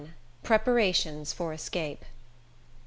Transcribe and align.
Preparations 0.41 1.31
For 1.31 1.53
Escape. 1.53 2.03